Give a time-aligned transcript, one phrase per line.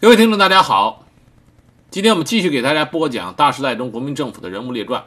[0.00, 1.04] 各位听众，大家好，
[1.90, 5.04] 今天我们继续给大家播讲大时代中国民政府的人物列传。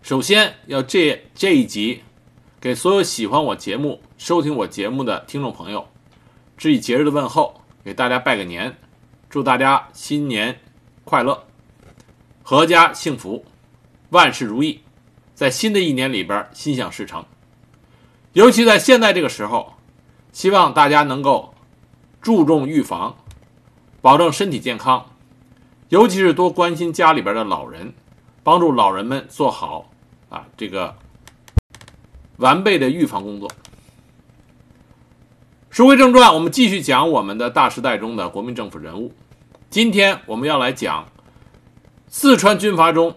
[0.00, 2.02] 首先要这这一集，
[2.58, 5.86] 给所有喜欢我节目、收听我节目的听众朋友，
[6.56, 8.74] 致以节日的问候，给大家拜个年，
[9.28, 10.58] 祝大家新年
[11.04, 11.44] 快乐，
[12.42, 13.44] 阖家幸福，
[14.08, 14.80] 万事如意，
[15.34, 17.22] 在新的一年里边心想事成。
[18.32, 19.74] 尤其在现在这个时候，
[20.32, 21.52] 希望大家能够
[22.22, 23.14] 注重预防。
[24.02, 25.06] 保证身体健康，
[25.88, 27.94] 尤其是多关心家里边的老人，
[28.42, 29.92] 帮助老人们做好
[30.28, 30.96] 啊这个
[32.38, 33.48] 完备的预防工作。
[35.70, 39.14] 书归正传，我们继续讲我们的大时代中的国民政府人物。
[39.70, 41.06] 今天我们要来讲
[42.08, 43.16] 四川军阀中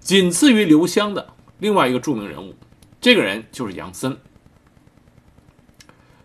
[0.00, 1.28] 仅次于刘湘的
[1.60, 2.56] 另外一个著名人物，
[3.00, 4.18] 这个人就是杨森。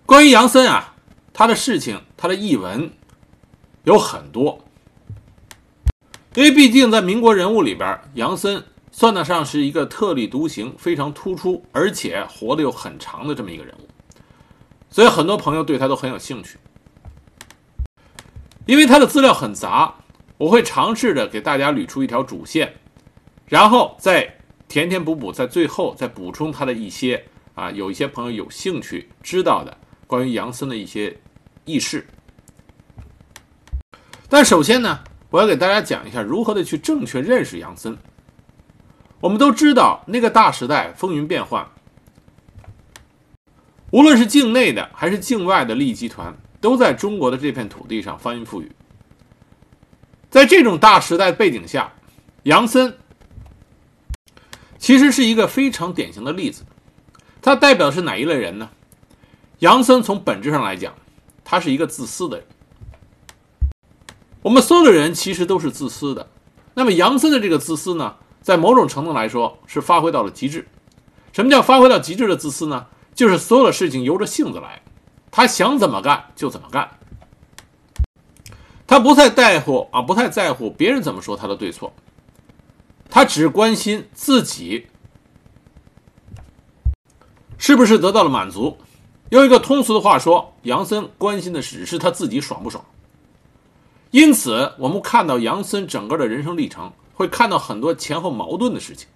[0.07, 0.95] 关于杨森啊。
[1.37, 2.89] 他的事情，他的译文
[3.83, 4.65] 有很多，
[6.33, 13.87] 因为毕竟在民国人物里边，杨森算得上是一个特立独行、非常突出，而且活得又很长的这么一个人物，
[14.89, 16.57] 所以很多朋友对他都很有兴趣。
[18.65, 19.93] 因为他的资料很杂，
[20.39, 22.73] 我会尝试着给大家捋出一条主线，
[23.45, 31.15] 然后再填填补补，在最后再补充他的一些啊，有一些朋友有兴趣知道的关于杨森的一些。
[31.67, 32.07] 议事，
[34.29, 37.95] 但首先呢，我要给大家讲一下如何的去正确认识杨森。
[39.19, 41.67] 我们都知道，那个大时代风云变幻，
[43.91, 48.71] 无论是境内的还是境外的利益集团，都在中国的这片土地上翻云覆雨。
[50.29, 51.91] 在这种大时代背景下，
[52.43, 52.97] 杨森
[54.77, 56.63] 其实是一个非常典型的例子。
[57.41, 58.69] 他代表的是哪一类人呢？
[59.59, 60.93] 杨森从本质上来讲。
[61.49, 62.45] 他是一个自私的人，
[64.41, 66.29] 我们所有的人其实都是自私的。
[66.73, 70.67] 那么杨森的这个自私呢，在某种程度来说是发挥到了极致。
[71.31, 72.87] 什么叫发挥到极致的自私呢？
[73.15, 74.81] 就是所有的事情由着性子来，
[75.31, 76.99] 他想怎么干就怎么干，
[78.85, 81.93] 他不太在乎啊，不太在乎别人怎么说他的对错，
[83.09, 84.87] 他只关心自己
[87.57, 88.77] 是不是得到了满足。
[89.29, 92.83] 用一个通俗的话说，杨森关心的只是他自己爽不爽。
[94.11, 99.07] 因此，我们看到杨森整个的人生历程，会看到很多前后矛盾的事情。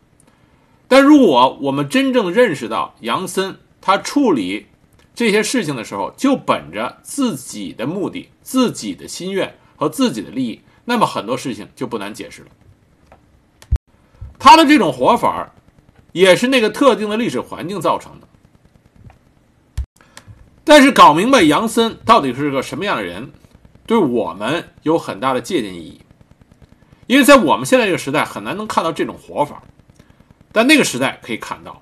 [0.89, 4.67] 但如果我们真正认识到杨森他处理
[5.16, 12.50] 这些事情的时候，就本着自己的目的、自己的心愿和自己的利益，那么很多事情就不难解释了。
[14.38, 15.53] 他的这种活法，
[16.11, 18.27] 也是那个特定的历史环境造成的。
[20.63, 23.31] 但是搞明白杨森到底是个什么样的人，
[23.85, 26.01] 对我们有很大的借鉴意义。
[27.07, 29.63] 因为在我们现在这个时代很难能看到这种活法，
[30.51, 31.81] 但那个时代可以看到，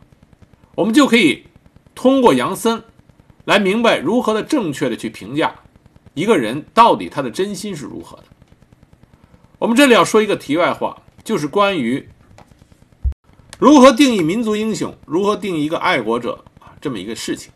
[0.75, 1.45] 我们就可以
[1.94, 2.81] 通过杨森
[3.45, 5.53] 来明白如何的正确的去评价
[6.13, 8.23] 一个人到底他的真心是如何的。
[9.59, 12.09] 我们这里要说一个题外话，就是关于
[13.59, 16.45] 如何定义民族英雄，如何定义一个爱国者
[16.79, 17.51] 这么一个事情。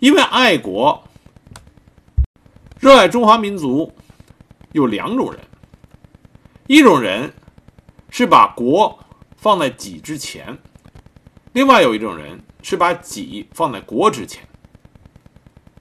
[0.00, 1.04] 因为爱国、
[2.78, 3.92] 热爱中华民族
[4.72, 5.38] 有两种人，
[6.66, 7.30] 一种人
[8.08, 8.98] 是把国
[9.36, 10.56] 放在己之前，
[11.52, 14.42] 另外有一种人是把己放在国之前。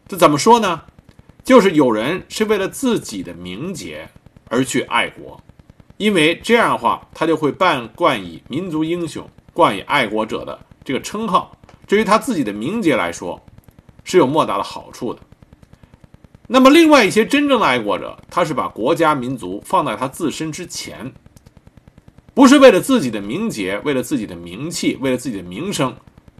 [0.05, 0.81] 这怎么说呢？
[1.41, 4.09] 就是有人是为了自己的名节
[4.49, 5.41] 而去爱国，
[5.95, 11.55] 因为这样的话，他就会扮冠以民族英雄、冠以爱国者的这个称号。
[11.87, 13.41] 至于他自己的名节来说，
[14.09, 15.19] 是有莫大的好处的。
[16.47, 21.13] 那么，另外一些真正的爱国者，他是把国家民族放在他自身之前，
[22.33, 25.95] 不是为了自己的名节、为了自己的名气、为了自己的名声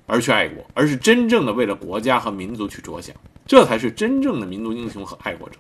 [0.08, 3.16] 而去爱国，而是真正的为了国家和民族去着想，
[3.46, 5.60] 这才是真正的民族英雄和爱国者。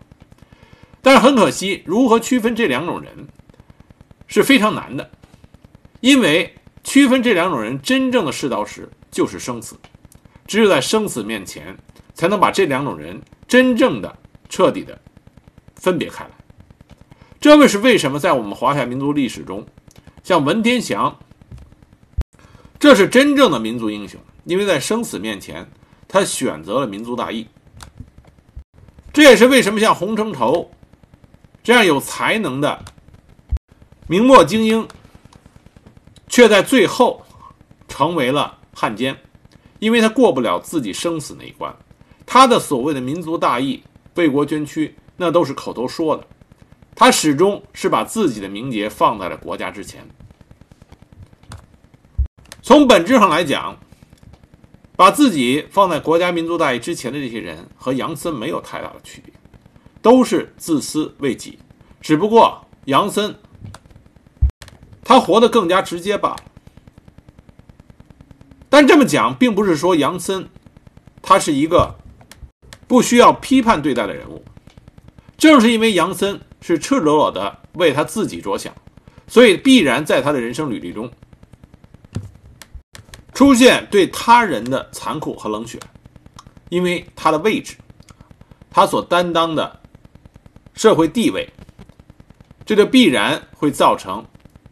[1.03, 3.27] 但是很可惜，如何区分这两种人
[4.25, 5.11] 是非常难的，
[5.99, 9.75] 因为区分这两种人真正的世道时，就是生死，
[10.47, 11.77] 只有在生死面前。
[12.19, 13.17] 才能把这两种人
[13.47, 14.13] 真正的、
[14.49, 14.99] 彻底的
[15.77, 16.31] 分别开来。
[17.39, 19.65] 这位是为什么在我们华夏民族历史中，
[20.21, 21.17] 像文天祥，
[22.77, 25.65] 这是真正的民族英雄，因为在生死面前，
[26.09, 27.47] 他选择了民族大义。
[29.13, 30.69] 这也是为什么像洪承畴
[31.63, 32.83] 这样有才能的
[34.09, 34.85] 明末精英，
[36.27, 37.25] 却在最后
[37.87, 39.17] 成为了汉奸，
[39.79, 41.73] 因为他过不了自己生死那一关。
[42.31, 43.81] 他的所谓的民族大义
[44.13, 46.23] 为国捐躯，那都是口头说的。
[46.93, 50.07] 他始终是把自己的名节放在了国家之前。
[52.61, 53.75] 从本质上来讲，
[54.95, 59.33] 把自己放在国家民族大义之前的这些人和杨森没有太大的区别，
[60.03, 61.57] 都是自私为己。
[61.99, 63.35] 只不过杨森
[65.03, 66.37] 他活得更加直接罢了。
[68.69, 70.47] 但这么讲，并不是说杨森
[71.23, 71.95] 他是一个
[72.89, 74.43] 不需要批判对待的人物。
[75.37, 78.73] 正是因为杨森是赤裸裸的为他自己着想，
[79.27, 81.09] 所以必然在他的人生履历中
[83.31, 85.79] 出现对他人的残酷和冷血。
[86.69, 87.75] 因为他的位置，
[88.69, 89.79] 他所担当的
[90.73, 91.47] 社会地位，
[92.65, 94.25] 这就必然会造成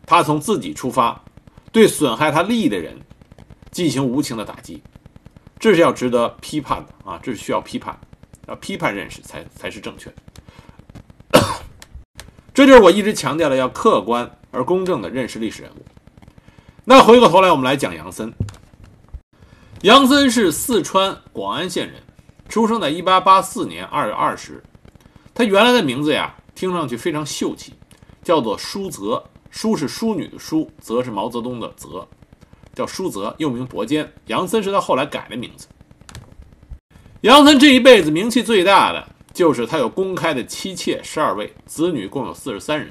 [0.05, 1.23] 他从自己出发，
[1.71, 2.99] 对损害他利益的人
[3.71, 4.81] 进行无情的打击。
[5.59, 7.19] 这是要值得批判的啊！
[7.23, 7.99] 这是需要批判，
[8.47, 10.13] 要批判认识才才是正确。
[12.53, 15.85] 这就是我一直强调的，要客观而公正的认识历史人物。
[16.85, 18.33] 那回过头来，我们来讲杨森。
[19.81, 22.01] 杨森是四川广安县人，
[22.49, 24.63] 出生在1884年2月20日。
[25.35, 27.73] 他原来的名字呀，听上去非常秀气，
[28.23, 29.23] 叫做舒泽。
[29.51, 32.07] 舒是淑女的舒，泽是毛泽东的泽，
[32.73, 34.11] 叫舒泽，又名伯坚。
[34.27, 35.67] 杨森是他后来改的名字。
[37.21, 39.07] 杨森这一辈子名气最大的。
[39.33, 42.89] 就是他有公开的妻妾十二位，子女共有四十三人。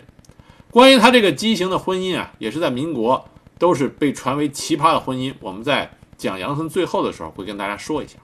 [0.71, 3.29] 关于他这个畸形的婚姻啊，也是在民国
[3.59, 5.35] 都是被传为奇葩的婚姻。
[5.41, 8.17] 我们在讲杨森最后的时候会跟大家说一下。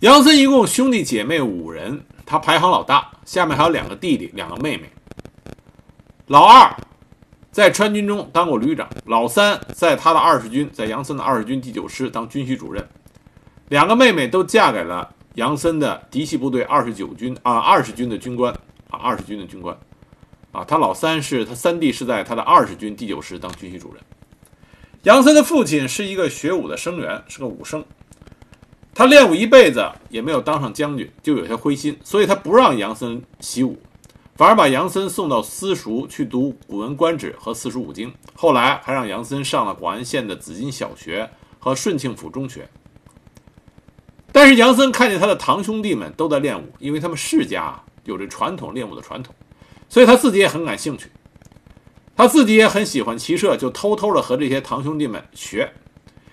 [0.00, 4.90] 杨森一共兄弟姐妹五人，他排行老大，下面还有两个弟弟，两个妹妹。
[6.28, 6.74] 老二
[7.52, 12.88] 在川军中当过旅长，老三在他的二十军，在杨森的二十军第九师当军需主任。
[13.68, 15.14] 两个妹妹都嫁给了。
[15.34, 18.52] 杨森的嫡系部队二十九军啊，二十军的军官
[18.90, 19.78] 啊，二十军的军官
[20.50, 24.02] 啊，他老三是他三弟是在他的二十军第九师当军需主任。
[25.04, 27.84] 杨森的父亲是一个学武的生员，是个武生，
[28.92, 33.78] 他练武一辈子也没有当上将军，就有些灰心，所以他不让杨森习武，
[34.34, 41.30] 反而把杨森送到私塾去读《古文观止》和四书五经，后来还让杨森上了广安县的紫金小学
[41.60, 42.68] 和顺庆府中学。
[44.38, 47.74] 但是杨森看见他的堂兄弟们都在练武，因为他们世家
[48.04, 49.34] 有着传统练武的传统，
[49.88, 51.10] 所以他自己也很感兴趣。
[52.14, 55.68] 他自己也很喜欢骑射，就偷偷的和这些堂兄弟们学。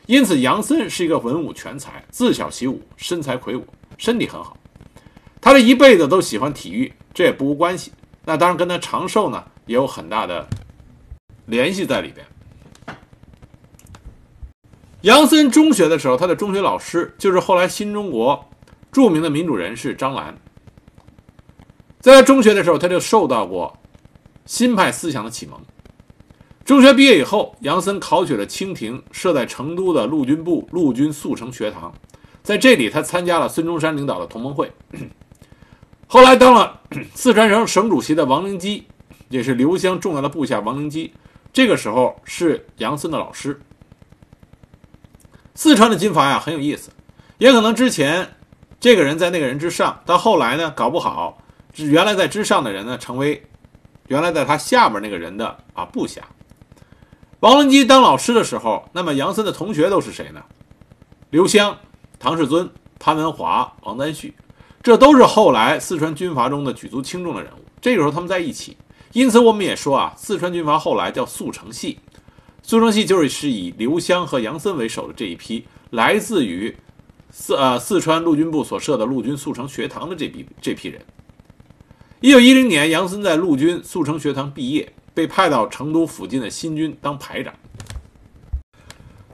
[0.06, 3.66] 因此，杨森是一个文武全才，自小习武，身材魁梧，
[3.98, 4.56] 身体很好。
[5.42, 7.92] 他这一辈子都喜欢体育，这也不无关系。
[8.24, 10.48] 那当然跟他长寿呢也有很大的
[11.48, 12.24] 联系在里边。
[15.06, 18.50] 杨森中学的时候，他的中学老师就是后来新中国
[18.92, 20.36] 著名的民主人士张澜。
[22.00, 23.78] 在中学的时候，他就受到过
[24.48, 25.62] 新派思想的启蒙。
[26.66, 31.94] 中学毕业以后，杨森考取了清廷设在成都的陆军部陆军速成学堂，
[32.42, 34.72] 在这里他参加了孙中山领导的同盟会。
[36.10, 36.82] 后来当了
[37.14, 38.88] 四川省省主席的王灵基，
[39.30, 41.14] 也是刘湘重要的部下王灵基，
[41.54, 43.62] 这个时候是杨森的老师。
[45.56, 46.92] 四川的军阀呀很有意思，
[47.38, 48.36] 也可能之前
[48.80, 51.42] 这个人在那个人之上，但后来呢搞不好，
[51.78, 53.42] 原来在之上的人呢成为
[54.08, 56.22] 原来在他下边那个人的啊部下。
[57.40, 60.44] 王文基当老师的时候，那么杨森的同学都是谁呢？
[61.30, 61.78] 刘湘、
[62.20, 62.70] 唐世尊、
[63.00, 64.34] 潘文华、王丹旭，
[64.84, 67.64] 这都是后来四川军阀中的举足轻重的人物。
[67.82, 68.76] 这个时候他们在一起，
[69.14, 72.00] 因此我们也说啊，四川军阀后来叫速成系。
[72.68, 76.76] 速成系就是是以刘湘和杨森为首的这一批，来自于
[77.30, 81.00] 四呃四川陆军部所设的陆军速成学堂的这批这批人。
[82.22, 87.54] 一九一零年，杨森在陆军速成学堂毕业，被派到成都附近的新军当排长。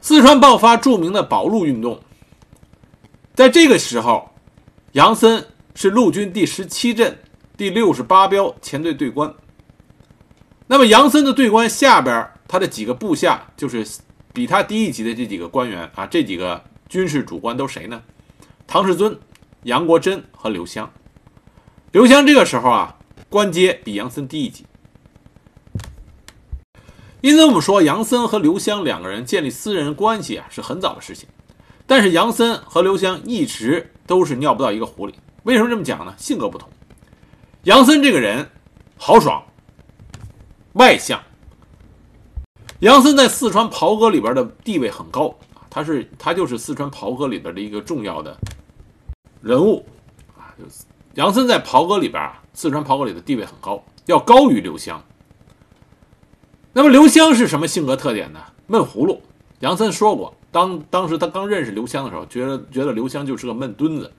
[0.02, 2.02] 四川爆发著名的保路运动，
[3.34, 4.30] 在这个时候，
[4.92, 7.18] 杨森是陆军第十七镇
[7.56, 9.34] 第六十八标前队队官。
[10.68, 12.28] 那么杨森的队官下边。
[12.52, 13.88] 他的几个部下就是
[14.34, 18.04] 比他低一级的这几个官员啊，这几个军事主官都谁呢？
[18.68, 19.18] 唐世尊、
[19.64, 20.92] 杨国桢和刘湘。
[21.94, 22.98] 刘湘这个时候啊，
[23.30, 24.66] 官阶比杨森低一级。
[27.22, 31.30] 因此，我们说杨森和刘湘两个人建立私人关系啊，是很早的事情。
[31.88, 35.16] 但是杨森和刘湘一直都是尿不到一个壶里。
[35.44, 36.14] 为什么这么讲呢？
[36.18, 36.68] 性格不同。
[37.64, 38.50] 杨森这个人
[38.98, 39.42] 豪爽、
[40.74, 41.24] 外向。
[42.82, 45.36] 杨森在四川袍哥里边的地位很高，
[45.70, 48.36] 他是他就是四川袍哥里边的一个重要的
[49.40, 49.86] 人物
[50.36, 50.50] 啊
[51.14, 55.00] 杨森在袍哥里边啊，四川袍哥里的地位很高，要高于刘湘。
[56.74, 58.40] 那么刘湘是什么性格特点呢？
[58.66, 59.22] 闷葫芦。
[59.60, 64.12] 杨森说过，当当时他刚认识刘湘的时候，觉得觉得刘湘就是个闷墩子。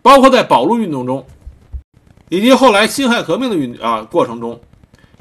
[0.00, 1.26] 包括在保路运动中，
[2.30, 4.58] 以及后来辛亥革命的运啊过程中，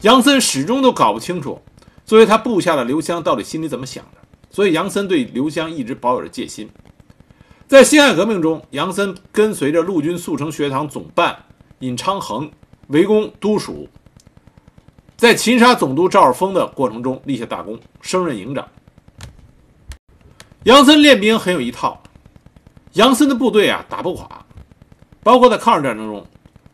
[0.02, 1.60] 杨森始终都搞不清楚，
[2.06, 4.22] 作为他部下的刘湘到底心里怎么想的。
[4.50, 6.70] 所以杨森对刘湘一直保有着戒心。
[7.68, 11.38] 在辛亥革命中，杨森跟随着陆军速成学堂总办
[11.80, 12.50] 尹昌衡
[12.88, 13.90] 围攻都署，
[15.18, 18.66] 在擒杀总督赵尔丰的过程中立下大功，升任营长。
[20.64, 22.02] 杨森练兵很有一套，
[22.94, 24.46] 杨森的部队啊打不垮。
[25.24, 26.24] 包括在抗日战争中，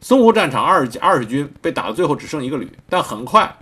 [0.03, 3.57] 淞沪战场二十二十军被打到最后只剩一个旅，但很快，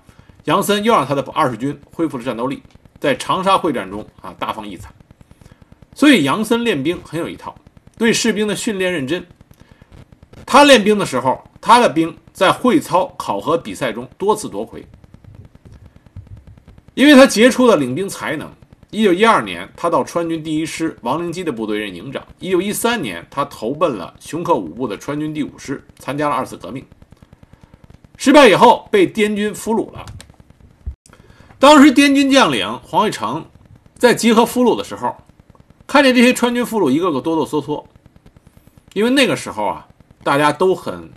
[0.49, 2.63] 杨森又让他的二十军恢复了战斗力，
[2.99, 4.91] 在长沙会战中啊大放异彩。
[5.93, 7.53] 所以杨森练兵很有一套，
[7.99, 9.23] 对士兵的训练认真。
[10.47, 14.83] 他练兵的时候，他的兵在会操、考核比赛中多次夺魁，
[16.95, 18.51] 因为他杰出的领兵才能。
[18.89, 22.25] 一九一二年，他到川军第一师王灵基的部队任营长。
[22.39, 26.83] 一九一三年，他投奔了熊克武部的川军第五师，参加了二次革命。
[28.17, 30.03] 失败以后，被滇军俘虏了。
[31.59, 33.45] 当时滇军将领黄玉成
[33.95, 35.15] 在集合俘虏的时候，
[35.85, 37.85] 看见这些川军俘虏一个个哆哆嗦嗦，
[38.93, 39.85] 因为那个时候啊，
[40.23, 41.11] 大家都很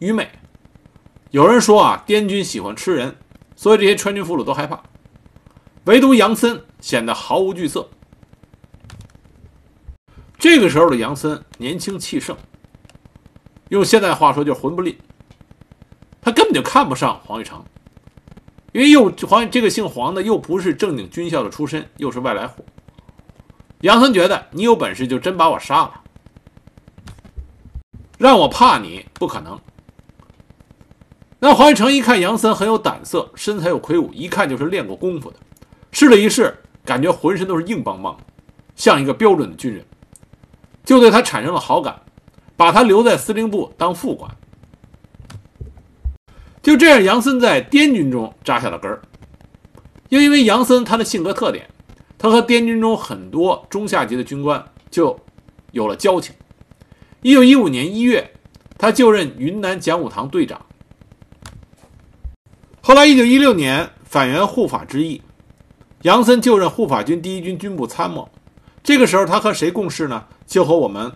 [0.00, 0.28] 愚昧。
[1.30, 3.16] 有人说啊，滇军喜欢吃人，
[3.54, 4.82] 所以这些川军俘虏都害怕。
[5.84, 7.88] 唯独杨森显得毫无惧色。
[10.38, 12.36] 这个时候的杨森年轻气盛，
[13.68, 14.98] 用现在话说就是混不吝。
[16.20, 17.64] 他根本就看不上黄玉成，
[18.78, 22.64] 因为又黄这个姓黄的又不是正经军校的出身，又是外来户。
[23.80, 26.00] 杨森觉得你有本事就真把我杀了，
[28.18, 29.58] 让我怕你不可能。
[31.40, 35.36] 那黄玉成一看杨森很有胆色，身材又魁梧，一看就是练过功夫的。
[35.90, 38.16] 试了一试，感觉浑身都是硬邦邦，
[38.76, 39.84] 像一个标准的军人，
[40.84, 42.00] 就对他产生了好感，
[42.56, 44.30] 把他留在司令部当副官。
[46.68, 49.00] 就这样，杨森在滇军中扎下了根儿。
[50.10, 51.66] 又因为杨森他的性格特点，
[52.18, 55.18] 他和滇军中很多中下级的军官就
[55.70, 56.34] 有了交情。
[57.22, 58.34] 一九一五年一月，
[58.76, 60.60] 他就任云南讲武堂队长。
[62.82, 65.22] 后来，一九一六年反袁护法之役。
[66.02, 68.28] 杨森就任护法军第一军军部参谋，
[68.82, 70.22] 这个时候他和谁共事呢？
[70.46, 71.10] 就和我们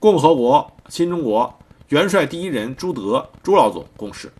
[0.00, 1.56] 共和国新中国
[1.90, 4.32] 元帅第一人朱德朱老总共事，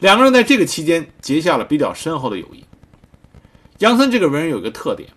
[0.00, 2.64] 两个人在这个期间结下了比较深厚的友谊。
[3.78, 5.08] 杨森这个文人有一个特点，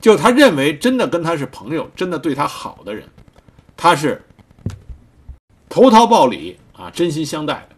[0.00, 3.08] 就是他认为真的跟他是朋友、真的对他好的人，
[3.76, 4.22] 他是
[5.68, 7.76] 投桃报李啊，真心相待的。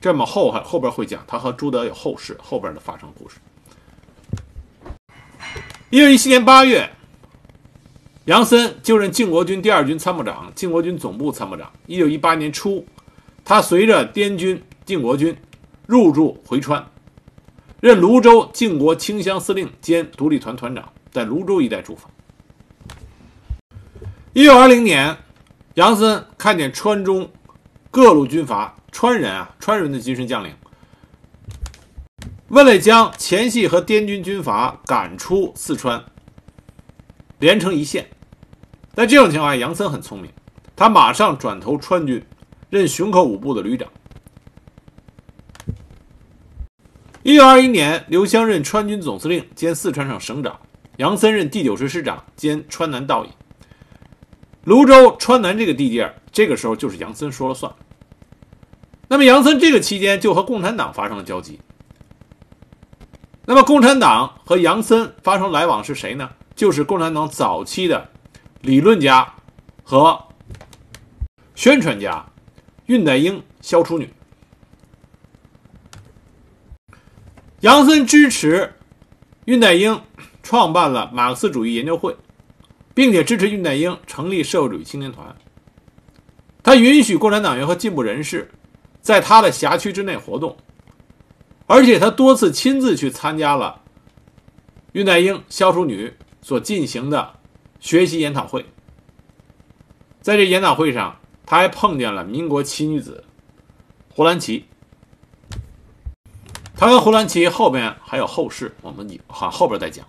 [0.00, 3.36] 这么后后边会讲他和朱德有后事，后边的发生故事。
[5.90, 6.90] 一九一七年八月，
[8.24, 11.70] 杨森就任靖国军第二军参谋长、靖国军总部参谋长。
[11.86, 12.84] 一九一八年初，
[13.44, 15.36] 他随着滇军靖国军
[15.86, 16.84] 入驻回川，
[17.80, 22.10] 任泸州靖国清乡司令兼独立团团长，在泸州一带驻防。
[24.32, 25.16] 一九二零年，
[25.74, 27.30] 杨森看见川中
[27.90, 30.52] 各路军阀，川人啊，川人的精神将领。
[32.48, 36.04] 为了将前系和滇军军阀赶出四川，
[37.38, 38.08] 连成一线，
[38.94, 40.30] 在这种情况下，杨森很聪明，
[40.74, 42.22] 他马上转投川军，
[42.68, 43.88] 任熊克武部的旅长。
[47.24, 50.58] 一九二一年，刘湘任川军总司令兼四川省省长，
[50.96, 53.30] 杨森任第九师师长兼川南道尹。
[54.64, 57.72] 泸州、川南这个地界这个时候就是杨森说了算。
[59.06, 61.60] 那么，杨森这个期间就和共产党发生了交集。
[63.44, 66.28] 那么，共产党和杨森发生来往是谁呢？
[66.56, 68.10] 就是共产党早期的
[68.62, 69.32] 理论家
[69.84, 70.20] 和
[71.54, 72.26] 宣传家
[72.88, 74.12] 恽代英、萧楚女。
[77.62, 78.72] 杨森支持
[79.46, 80.02] 恽代英
[80.42, 82.16] 创办了马克思主义研究会，
[82.92, 85.36] 并且支持恽代英成立社会主义青年团。
[86.64, 88.50] 他允许共产党员和进步人士
[89.00, 90.56] 在他的辖区之内活动。
[91.68, 93.80] 而且他多次亲自去参加了
[94.92, 97.32] 恽代英、萧淑女所进行的
[97.78, 98.66] 学习研讨会。
[100.20, 101.16] 在这研讨会上，
[101.46, 103.22] 他还碰见了民国奇女子
[104.10, 104.64] 胡兰奇。
[106.82, 110.04] 台湾胡兰奇后边还有后事，我们好后边再讲。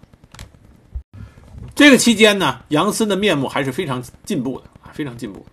[1.76, 5.46] 这个期间呢，杨森的面目还是非常进步的啊，非常进步。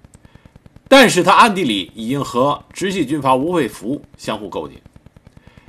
[0.89, 4.77] 但是他暗地里已经和直系军阀吴佩孚相互勾结。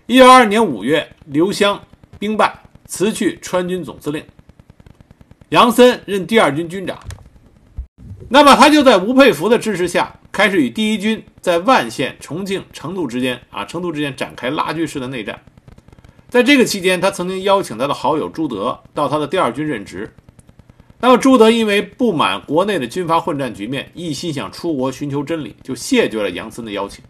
[0.06, 1.78] 一九二二年五月，刘湘
[2.18, 4.24] 兵败，辞去川军总司令，
[5.50, 6.98] 杨森任第二军军长。
[8.30, 15.42] 那么他就在吴佩孚的支持下，开始与第一军在万县、重庆、成都之间啊，成都之间展开拉锯式的内战。
[16.30, 20.14] 在这个期间，他曾经邀请他的好友朱德到他的第二军任职。
[21.02, 27.04] 那么朱德因为不满国内的军阀混战局面，一心想出国寻求真理，就谢绝了杨森的邀请。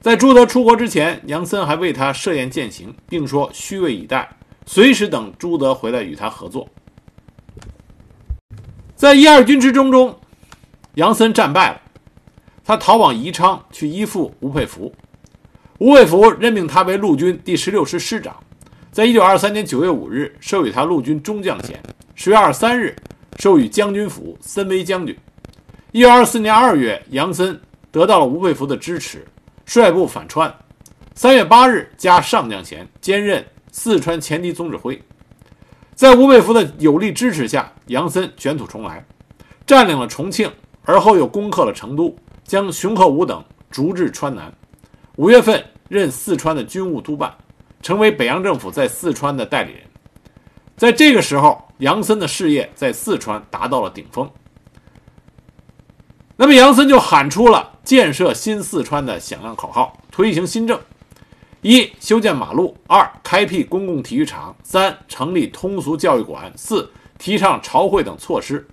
[0.00, 4.28] 在朱德出国之前，杨森还为他设宴饯行，并说虚位以待，
[4.66, 6.68] 随时等朱德回来与他合作。
[8.94, 10.20] 在一二军之争中，
[10.94, 11.80] 杨森战败了，
[12.66, 14.92] 他逃往宜昌去依附吴佩孚。
[15.78, 18.34] 吴佩孚任命他为陆军第十六师师长，
[18.90, 21.80] 在一九二三年九月五日授予他陆军中将衔，
[22.16, 22.96] 十月二十三日
[23.38, 25.16] 授予将军府森威将军。
[25.92, 27.60] 一九二四年二月，杨森
[27.92, 29.24] 得到了吴佩孚的支持。
[29.64, 30.52] 率部反川，
[31.14, 35.00] 三月八日加上将衔，兼任四川前敌总指挥。
[35.94, 39.04] 在吴佩孚的有力支持下，杨森卷土重来，
[39.64, 40.50] 占领了重庆，
[40.82, 42.14] 而后又攻克了成都，
[42.46, 44.52] 将熊克武等逐至川南。
[45.16, 47.34] 五月份任四川的军务督办，
[47.82, 49.82] 成为北洋政府在四川的代理人。
[50.76, 54.30] 在这个时候，杨森的事业在四川达到了顶峰。
[56.36, 60.78] 那么杨森就喊出了建设新四川的响亮口号，推行新政：
[61.62, 68.68] 一、修建马路；二、开辟公共体育场；三、成立通俗教育馆；四、提倡朝会等措施。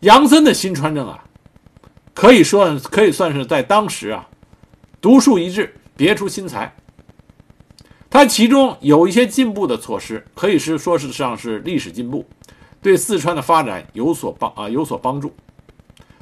[0.00, 1.24] 杨森的新川政啊，
[2.16, 4.26] 可以说可以算是在当时啊，
[5.02, 6.74] 独树一帜，别出心裁。
[8.08, 12.26] 他其中有一些进步的措施，可以是说是上是历史进步，
[12.80, 15.36] 对四川的发展有所帮啊有所帮助。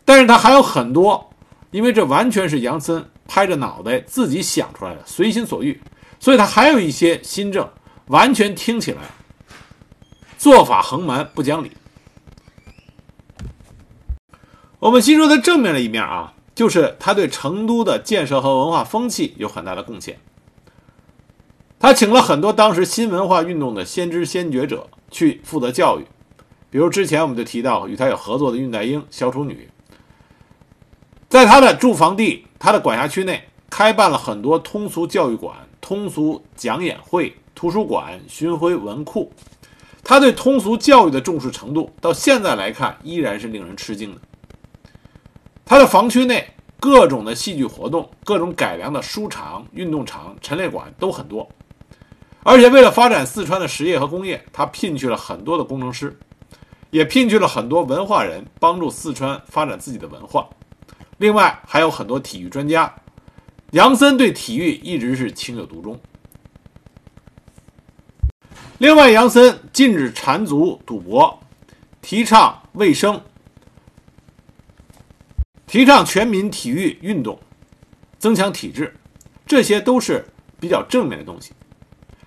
[0.05, 1.31] 但是他还有很多，
[1.71, 5.81] 因为这完全是杨森拍着脑袋自己想出来的，随心所欲，
[6.19, 7.69] 所以他还有一些新政，
[8.09, 9.03] 完全听起来
[10.39, 11.71] 做法横蛮不讲理。
[14.85, 20.19] 我们先说他正面的一面啊，就是他对成都的建设和文化风气有很大的贡献。
[21.79, 26.05] 他请了很多当时新文化运动的先知先觉者去负责教育，
[26.69, 29.71] 比如之前我们就提到与他有合作的恽代英、萧楚女。
[31.31, 39.33] 在他的住房地、他的管辖区内，开办了很多通俗教育馆、通俗讲演会、图书馆、巡回文库。
[40.03, 44.21] 他对通俗教育的重视程度，到现在来看依然是令人吃惊的。
[45.65, 46.47] 他的房区内
[46.79, 51.49] 各种的戏剧活动、各种改良的书场、运动场、陈列馆都很多。
[52.43, 56.19] 而且为了发展四川的实业和工业，他聘去了很多的工程师，
[56.91, 60.49] 也聘去了很多文化人，帮助四川发展自己的文化。
[61.17, 62.95] 另外还有很多体育专家，
[63.71, 65.99] 杨森对体育一直是情有独钟。
[68.79, 71.39] 另外，杨森禁止缠足赌博，
[72.03, 73.23] 提倡卫生，
[75.75, 77.37] 提倡全民体育运动，
[78.17, 78.95] 增强体质，
[79.45, 80.25] 这些都是
[80.61, 81.51] 比较正面的东西。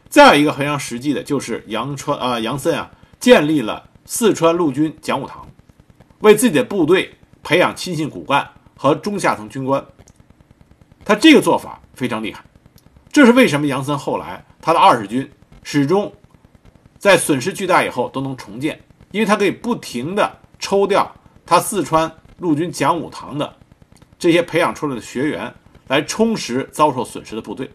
[0.10, 5.48] 再有一个非常实际的，就是杨川啊，杨森啊，建立了四川陆军讲武堂，
[6.20, 8.46] 为自己的部队培养亲信骨干。
[8.76, 9.84] 和中下层军官，
[11.06, 12.44] 他这个做法非常厉害，
[13.14, 15.32] 这是为什么杨森后来他的二十军
[15.64, 16.14] 始终
[16.98, 18.78] 在损失巨大以后都能重建，
[19.12, 21.10] 因为他可以不停的抽调
[21.46, 23.56] 他四川陆军讲武堂的
[24.20, 25.54] 这些培养出来的学员
[25.88, 27.70] 来充实遭受损失的部队。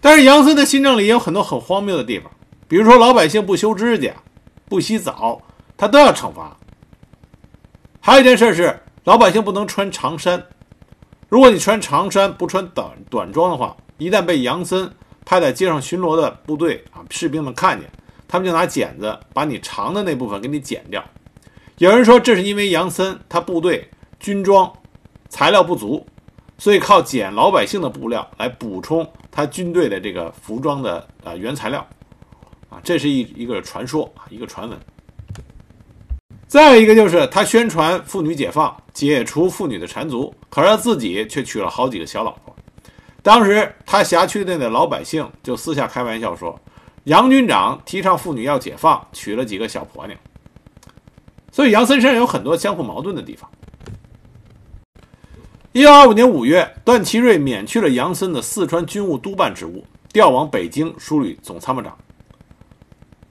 [0.00, 2.30] 但是杨森的新政里也有很多很荒谬的地方，
[2.68, 4.14] 比如说老百姓不修指甲、
[4.68, 5.40] 不洗澡，
[5.76, 6.56] 他都要惩罚。
[8.00, 10.46] 还有一件事是，老百姓不能穿长衫。
[11.30, 14.92] 如果你穿长衫不穿短短装的话，一旦被杨森
[15.24, 17.90] 派在街上巡逻的部队啊士兵们看见，
[18.28, 21.02] 他们就拿剪子把你长的那部分给你剪掉。
[21.78, 23.88] 有人说，这是因为杨森他部队
[24.20, 24.72] 军装
[25.28, 26.06] 材料不足，
[26.56, 31.84] 所以靠捡老百姓的布料来补充他军队的这个服装的啊原材料
[32.70, 34.78] 啊，这是一一个传说啊，一个传闻。
[36.46, 42.54] 再一个就是他宣传妇女解放，解除妇女的缠足，可是他自己却娶了好几个小老婆。
[43.20, 46.56] 当时他辖区内的老百姓就私下开玩笑说
[47.04, 50.16] ：“杨军长提倡妇女要解放，娶了几个小婆娘。”
[51.54, 53.48] 所以杨森身上有很多相互矛盾的地方。
[55.70, 61.96] 一九二五年五月，段祺瑞免去了杨森的四川军务督办职务，调往北京书旅总参谋长。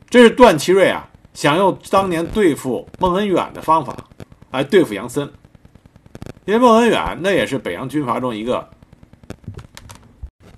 [0.10, 1.10] 这是段祺瑞啊。
[1.34, 3.94] 想用当年对付孟恩远的方法，
[4.52, 5.30] 来对付杨森。
[6.46, 8.70] 因为孟文远那也是北洋军阀中一个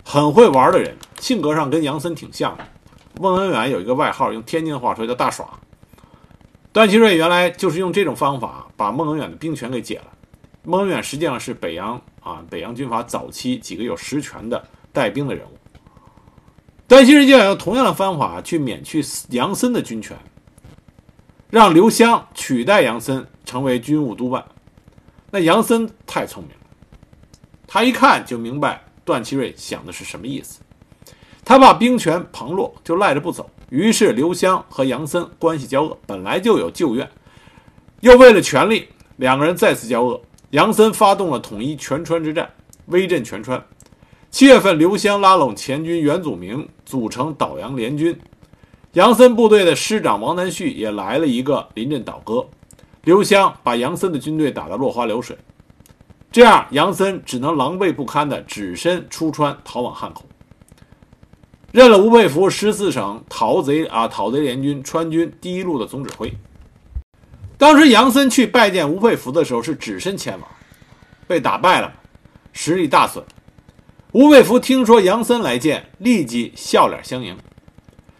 [0.04, 2.64] 很会玩的人，性格上跟杨森挺像的。
[3.20, 5.50] 孟文远有一个外号，用天津话说叫“大耍”。
[6.76, 10.08] 段祺瑞原来就是用这种方法把孟文远的兵权给解了。
[10.64, 14.62] 孟文远实际上是北洋啊北洋军阀早期几个有实权的
[14.92, 15.58] 带兵的人物。
[16.86, 20.18] 段祺瑞就想用同样的方法去免去杨森的军权，
[21.50, 24.44] 让刘湘取代杨森成为军务督办。
[25.32, 26.66] 那杨森太聪明了，
[27.66, 30.60] 他一看就明白段祺瑞想的是什么意思。
[31.46, 33.48] 他把兵权旁落，就赖着不走。
[33.70, 37.08] 于是刘湘和杨森关系交恶，本来就有旧怨，
[38.02, 40.20] 又为了权力，两个人再次交恶。
[40.50, 42.50] 杨森发动了统一全川之战，
[42.88, 43.64] 威震全川。
[44.32, 48.18] 七月份，刘湘拉拢前军袁祖明，组成倒杨联军。
[48.94, 52.46] 杨森部队的师长王南旭也来了一个临阵倒戈。
[53.04, 55.38] 刘湘把杨森的军队打得落花流水，
[56.32, 60.24] 这样杨森只能狼狈不堪地只身出川逃往汉口，
[61.76, 66.34] 任了吴佩孚十四省讨贼啊讨贼联军川军第一路的总指挥。
[67.58, 70.50] 当时杨森去拜见吴佩孚的时候是只身前往，
[71.28, 71.94] 被打败了，
[72.54, 73.22] 实力大损。
[74.14, 77.36] 吴佩孚听说杨森来见，立即笑脸相迎。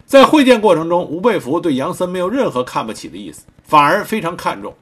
[0.04, 3.46] 在会见过程中，吴佩孚对杨森没有任何看不起的意思。
[3.64, 4.74] 反而非常看重，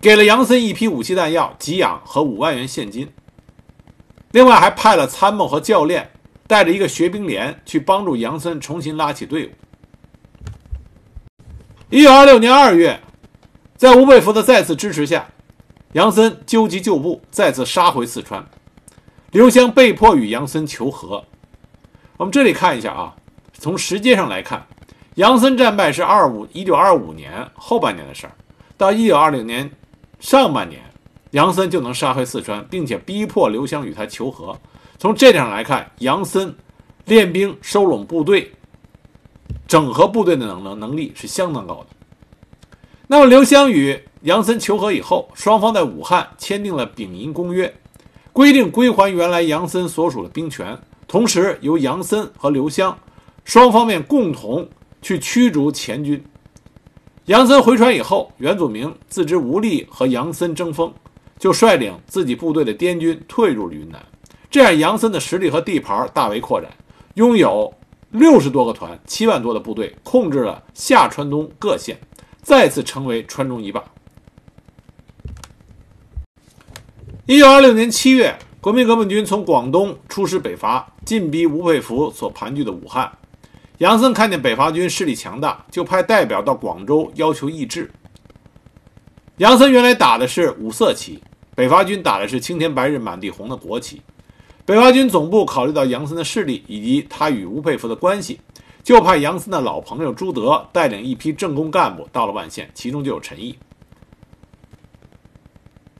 [0.00, 3.12] 给了杨森一批武器弹药、给养和五万元现金。
[4.30, 6.08] 另外，还派了参谋和教练
[6.52, 9.50] 带着一个学兵连去帮助杨森重新拉起队伍。
[11.88, 13.00] 一九二六年二月，
[13.74, 15.28] 在吴佩孚的再次支持下，
[15.92, 18.44] 杨森纠集旧部，再次杀回四川。
[19.30, 21.24] 刘湘被迫与杨森求和。
[22.18, 23.16] 我们这里看一下啊，
[23.54, 24.66] 从时间上来看。
[25.14, 28.32] 杨森战败是二五一九二五年后半年的事儿，
[28.76, 29.70] 到一九二零年
[30.20, 30.82] 上半年，
[31.30, 34.60] 杨森就能杀回四川，并且逼迫刘湘与他求和。
[35.02, 36.54] 从这点上来看，杨森
[37.06, 38.52] 练兵、收拢部队、
[39.66, 42.76] 整合部队的能能能力是相当高的。
[43.08, 47.66] 那么，刘湘与杨森求和以后，双方在武汉签订了《丙寅公约》，
[48.32, 52.96] 规定归还原来杨森所属的兵权，同时由杨森和刘湘
[53.44, 54.68] 双方面共同。
[55.02, 56.24] 去驱逐前军。
[57.24, 60.94] 杨森回船以后，袁祖明自知无力和杨森争锋，
[61.40, 64.00] 就率领自己部队的滇军退入了云南。
[64.52, 66.70] 这样，杨森的实力和地盘大为扩展，
[67.14, 67.72] 拥有
[68.10, 71.98] 六十多个团、七万多的部队，控制了下川东各县，
[72.42, 73.82] 再次成为川中一霸。
[77.24, 83.10] 一九二六年七月，国民革命军从广东出师北伐，进逼吴佩孚所盘踞的武汉。
[83.78, 87.90] 杨森看见北伐军势力强大，就派代表到广州要求议制。
[89.38, 91.22] 杨森原来打的是五色旗，
[91.54, 94.02] 北伐军打的是青天白日满地红的国旗。
[94.64, 98.40] 北伐军总部考虑到杨森的势力以及他与吴佩孚的关系，
[98.84, 103.58] 就派杨森的老朋友朱德带领一批政工干部到了万县，其中就有陈毅。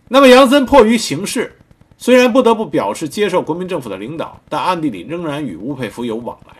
[0.09, 1.59] 那么杨森迫于形势，
[1.97, 6.53] 虽然不得不表示接受国民政府的领导，但暗地里仍然与吴佩孚有往来。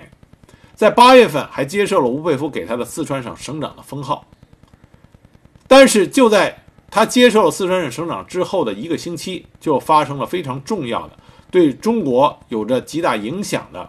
[0.75, 4.27] 在八月份，还接受了吴佩孚给他的四川省省长的封号。
[5.69, 11.19] 但是，就在他接受了四川省省长之后的一个星期，就发生了非常重要的、
[11.53, 13.89] 对中国有着极大影响的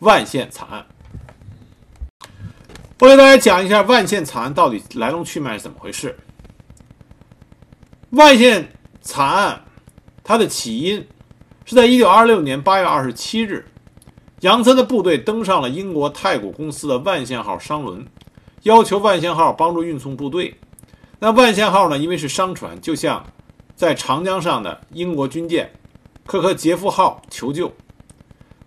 [0.00, 0.84] 万县惨案。
[2.98, 6.18] 我给大家讲一下万县惨案到底来龙去脉是怎么回事。
[8.10, 8.68] 万县
[9.00, 9.62] 惨案，
[10.24, 11.06] 它的起因
[11.64, 13.64] 是在一九二六年八月二十七日。
[14.40, 18.04] 杨森的部队登上了英国太古公司的万县号商轮，
[18.64, 20.54] 要求万县号帮助运送部队。
[21.20, 21.96] 那万县号呢？
[21.96, 23.24] 因为是商船，就像
[23.76, 25.70] 在长江上的英国军舰
[26.26, 27.72] 科克杰夫号求救。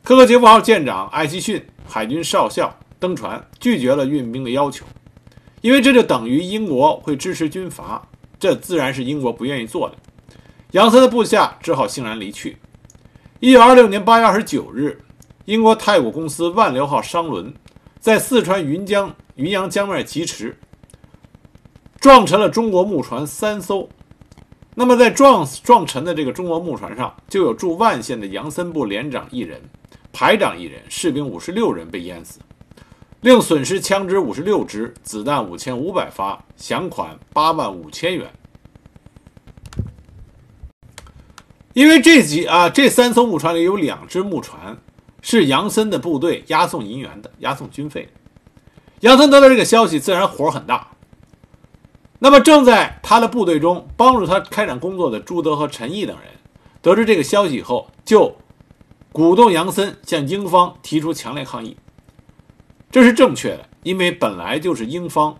[0.04, 4.86] 科克杰夫号舰长艾希逊海军少校登船，拒绝了运兵的要求，
[5.62, 8.08] 因为这就等于英国会支持军阀，
[8.40, 9.96] 这自然是英国不愿意做的。
[10.72, 12.58] 杨森的部下只好悻然离去。
[13.40, 15.02] 一九二六年八月二十九日。
[15.46, 17.54] 英国太古公司万流号商轮
[18.02, 20.58] 在四川云江云阳江面疾驰，
[22.02, 23.88] 撞沉了中国木船三艘。
[24.80, 29.60] 那么，在撞撞沉的这个中国木船上，就有驻万县的杨森部连长一人，
[30.14, 32.40] 排长一人，士兵五十六人被淹死，
[33.22, 38.32] 另损失枪支五十六支，子弹五千五百发，饷款八万五千元。
[41.74, 44.78] 因为这几啊，这三艘木船里有两只木船。
[45.24, 48.08] 是杨森的部队押送银元的，押送军费。
[49.00, 50.88] 杨森得到这个消息，自然火很大。
[52.20, 56.28] 那么正在他的部队中帮助他开展工作的朱德和陈毅等人，
[56.82, 58.36] 得知这个消息以后，就
[59.12, 61.78] 鼓动杨森向英方提出强烈抗议。
[62.90, 65.38] 这是正确的，因为本来就是英方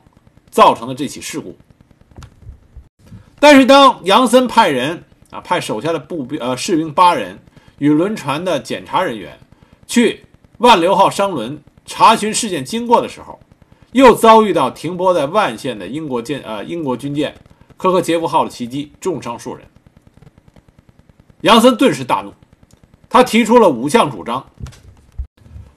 [0.52, 1.58] 造成的这起事故。
[3.40, 7.40] 但是当杨森派人啊派手下的步兵呃士兵八人
[7.80, 9.40] 与轮船的检查人员
[9.88, 10.26] 去
[10.58, 13.40] 万流号商轮查询事件经过的时候，
[13.94, 17.34] 又遭遇到停泊在万县的英国舰呃英国军舰
[17.78, 19.66] 科克杰夫号的袭击，重伤数人。
[21.42, 22.34] 杨森顿时大怒，
[23.08, 24.46] 他提出了五项主张，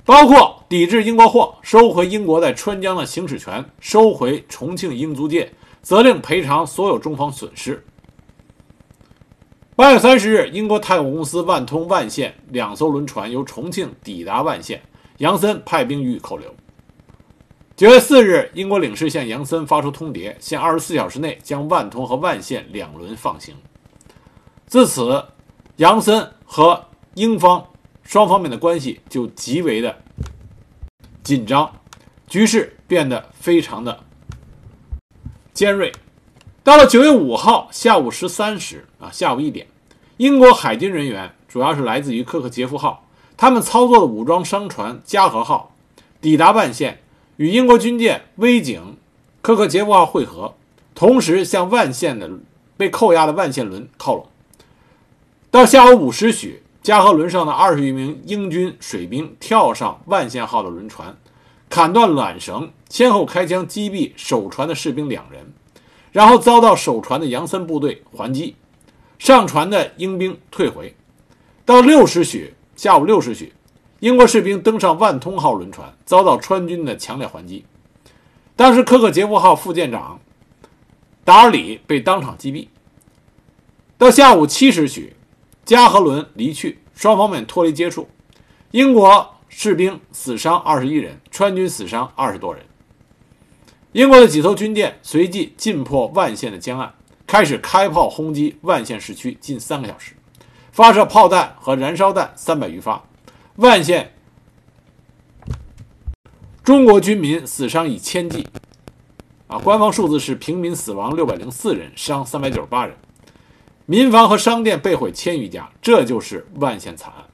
[0.05, 7.85] 包括抵制英国货、收回英国在川江的行使权、收回重庆英租界，责令赔偿所有中方损失。
[9.77, 14.83] 八月三十日，英国太空公司万通、万县两艘轮船由重庆抵达万县，
[15.18, 16.55] 杨森派兵予以扣留。
[17.81, 23.55] 九月四日，英国领事向杨森发出通牒，限二十四小时内将万通和万县两轮放行。
[24.66, 25.25] 自此，
[25.77, 27.66] 杨森和英方
[28.03, 29.97] 双方面的关系就极为的
[31.23, 31.73] 紧张，
[32.29, 34.01] 局势变得非常的
[35.55, 35.90] 尖锐。
[36.62, 39.66] 到了九月五号下午十三时啊，下午一点，
[40.19, 43.07] 英国海军人员主要是来自于科克杰夫号，
[43.38, 45.75] 他们操作的武装商船加和号
[46.21, 47.01] 抵达万县。
[47.40, 48.98] 与英国军舰威警
[49.40, 50.57] 科克杰夫号会合，
[50.94, 52.31] 同时向万县的
[52.76, 54.26] 被扣押的万县轮靠拢。
[55.50, 61.16] 到下午五时许，加贺轮上的二十余名英军水兵跳上万县号的轮船，
[61.70, 65.50] 砍断缆绳，先后开枪击毙守船的士兵两人，
[66.12, 68.55] 然后遭到守船的杨森部队还击，
[69.18, 70.94] 上船的英兵退回。
[71.64, 73.50] 到六时许，下午六时许。
[74.01, 77.67] 英国士兵登上万通号轮船，遭到川军的强烈还击。
[78.57, 80.19] 当时，科克杰夫号副舰长
[81.23, 82.69] 达尔里被当场击毙。
[83.99, 85.15] 到下午七时许，
[85.67, 88.09] 加和轮离去，双方面脱离接触。
[88.71, 92.65] 英国士兵死伤二十一人，川军死伤二十多人。
[93.93, 96.95] 英国的几艘军舰随即进破万县的江岸，
[97.27, 100.15] 开始开炮轰击万县市区近三个小时，
[100.73, 103.05] 发射炮弹和燃烧弹三百余发。
[103.61, 104.11] 万县
[106.64, 108.49] 中国军民死伤以千计，
[109.49, 112.96] 啊，官方数字是平民死亡六百零四人，伤三百九十八人，
[113.85, 117.25] 民房和商店被毁千余家，这就是万县惨案。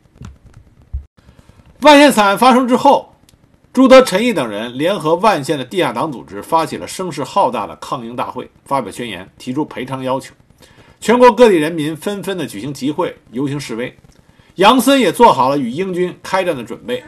[1.82, 3.12] 万县惨案发生之后，
[3.72, 10.34] 朱德、陈毅等人联合万县的地下党组织，发起了声势浩大的抗英大会，发表宣言，提出赔偿要求，
[10.98, 13.96] 全国各地人民纷纷的举行集会、游行示威。
[14.56, 17.04] 杨森也做好了与英军开战的准备，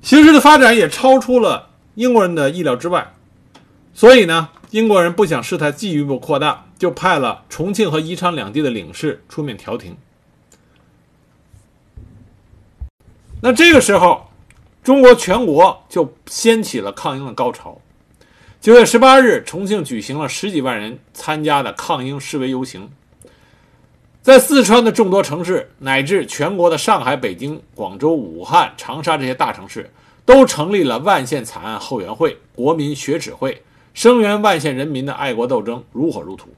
[0.00, 3.12] 形势的发展也超出了英国人的意料之外，
[3.92, 9.96] 所以呢，英国人不想事态进一步扩大，就派了重庆和宜昌两地的领事出面调停。
[13.42, 14.30] 那这个时候，
[14.84, 17.80] 中国全国就掀起了抗英的高潮。
[18.60, 22.88] 九月十八日，重庆举行了十几万人参加的抗英示威游行。
[24.22, 29.90] 在四川的众多城市，乃至全国的上海、北京、广州、武汉、长沙这些大城市，
[30.26, 33.62] 都成立了万县惨案后援会、国民学耻会，
[33.94, 36.48] 声援万县人民的爱国斗争如火如荼。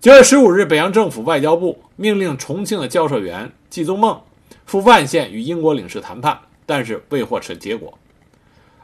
[0.00, 4.22] 九月十五日，北洋政府外交部命令重庆的教授员季宗孟
[4.66, 7.92] 赴万县与英国领事谈判，但是未获成结果。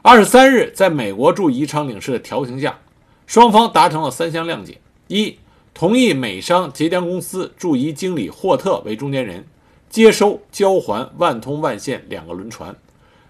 [0.01, 2.77] 二十三日，在美国驻宜昌领事的调停下，
[3.25, 5.39] 双方达成了三项谅解：一。
[5.77, 9.45] 同意美商捷江公司驻宜经理霍特为中间人，
[9.91, 12.75] 接收交还万通万县两个轮船。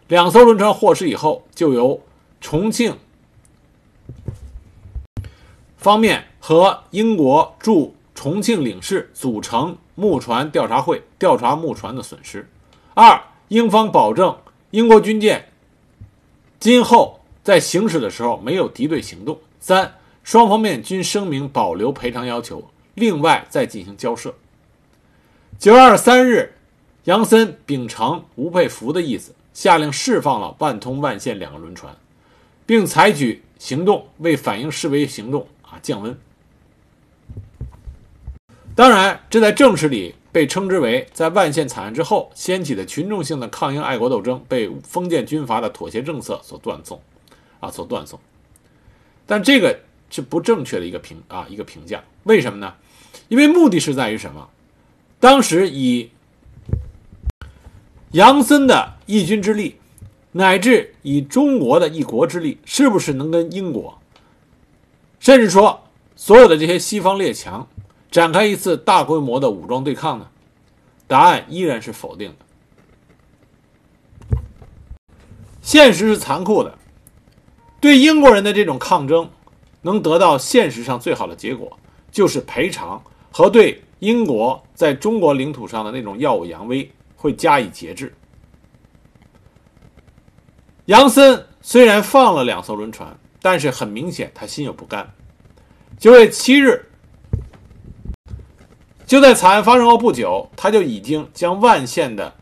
[0.08, 2.02] 两艘轮船获释以后，就由
[2.40, 2.96] 重庆
[5.76, 12.50] 方面和英国驻重庆领事组成木船调查会，调查木船的损失。
[12.94, 14.34] 二，英方保证
[14.72, 15.50] 英国军舰
[16.62, 19.38] 今后在行驶的时候没有敌对行动。
[19.60, 19.97] 三。
[20.28, 24.36] 双方面均声明保留赔偿要求，另外再进行交涉。
[25.58, 26.54] 九月二十三日，
[27.06, 31.96] 杨森秉承吴佩孚的意思，下令释放了万通、万县两个轮船，
[32.66, 36.20] 并采取行动为反映示威行动啊降温。
[38.76, 47.02] 当然，这在正史里被称之为在万县惨案之后掀起的群众性的抗英爱国斗争被封建军阀的妥协政策所断送，
[47.62, 48.20] 啊所断送。
[49.26, 49.80] 但这个。
[50.10, 52.74] 是不正确的一个评啊一个评价，为什么呢？
[53.28, 54.50] 因为目的是在于什么？
[55.20, 56.12] 当时以
[58.12, 59.76] 杨森的义军之力，
[60.32, 64.00] 乃至以中国的一国之力，是不是能跟英国
[65.20, 65.84] 甚至说
[66.16, 67.68] 所有的这些西方列强
[68.10, 70.30] 展开一次大规模的武装对抗呢？
[71.08, 72.46] 答案依然是否定的。
[75.62, 76.78] 现实是残酷的，
[77.82, 79.30] 对英国人的这种抗争，
[79.88, 81.72] 能得到现实上最好的结果，
[82.12, 88.14] 就是赔偿和对英国在中国领土上的那种耀武扬威会加以节制。
[90.88, 95.10] 杨森虽然放了两艘轮船，但是很明显他心有不甘。
[95.98, 96.86] 九月七日，
[99.06, 102.36] 就在惨案发生后不久，他就已经将万县的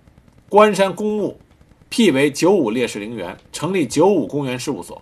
[0.49, 1.39] 关山公墓。
[1.87, 4.99] 辟为九五烈士陵园，成立九五公园事务所。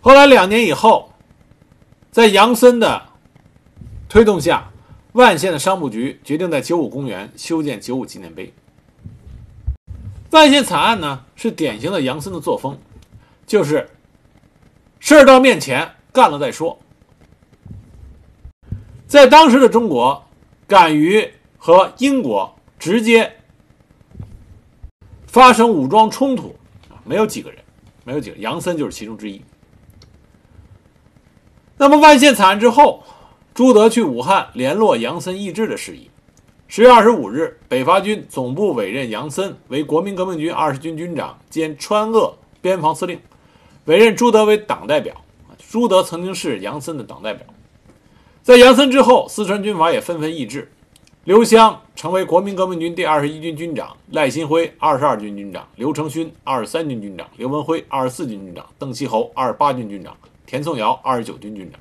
[0.00, 1.12] 后来两年以后，
[2.10, 3.02] 在杨森的
[4.08, 4.70] 推动下，
[5.12, 8.52] 万县的商务局决定在九五公园修建九五纪念碑。
[10.30, 12.78] 万县惨案呢，是典型的杨森的作风，
[13.46, 13.88] 就是
[15.00, 16.78] 事儿到面前干了再说。
[19.06, 20.26] 在当时的中国，
[20.66, 23.34] 敢于和英国直接。
[25.26, 26.56] 发生武装冲突，
[27.04, 27.62] 没有几个人，
[28.02, 29.40] 没有几个，杨森就是其中之一。
[31.80, 33.04] 那么万县惨案之后，
[33.54, 36.10] 朱德去武汉联络杨森议志的事宜。
[36.66, 43.18] 十月二十五日，北伐军总部委任杨森为国民革命军二十军军长兼川鄂边防司令，
[43.84, 45.14] 委任朱德为党代表。
[45.70, 47.46] 朱德曾经是杨森的党代表。
[48.42, 50.70] 在杨森之后，四川军阀也纷纷易帜。
[51.24, 60.16] 刘湘成为国民革命军第二十一军军长，赖新辉二十二军军长，刘成勋二十三军军长，刘文辉二十四军军长，邓锡侯二十八军军长，
[60.48, 61.78] 田颂尧二十九军军长。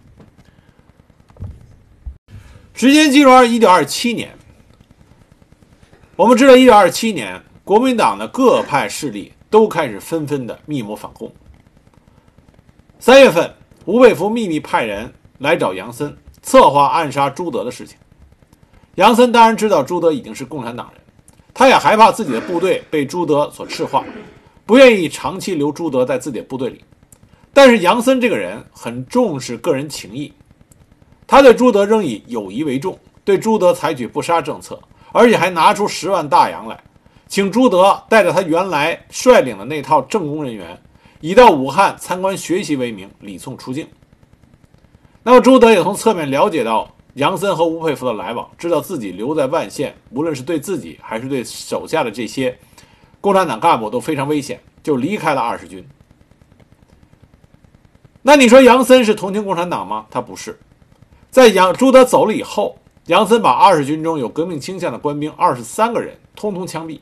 [2.73, 4.37] 时间进入二一九二七年，
[6.17, 11.33] 我们知道一九二七年国民党的各派势力都开始纷纷的密谋反共。
[12.99, 17.97] 三月份，吴佩孚秘密派人来找杨森，策划暗杀朱德的事情。
[18.95, 21.01] 杨森当然知道朱德已经是共产党人，
[21.53, 24.03] 他也害怕自己的部队被朱德所赤化，
[24.65, 26.83] 不愿意长期留朱德在自己的部队里。
[27.57, 30.31] 但是杨森这个人很重视个人情谊，
[31.25, 34.79] 他对朱德仍以友谊为重，对朱德采取不杀政策，
[35.11, 36.79] 而且还拿出十万大洋来，
[37.27, 40.79] 请朱德带着他原来率领的那套政工人员，
[41.19, 43.87] 以到武汉参观学习为名礼送出境。
[45.23, 46.87] 那么朱德也从侧面了解到。
[47.15, 52.55] 杨森和吴佩孚的来往，知道自己留在万县，无论是对自己还是对手下的这些
[53.19, 55.83] 共产党干部都非常危险，就离开了二十军。
[58.27, 60.05] 那你说杨森是同情共产党吗？
[60.11, 60.59] 他不是。
[61.31, 66.99] 在杨朱德走了以后，杨森把二十军中有革命倾向的官兵二十三个人通通枪毙，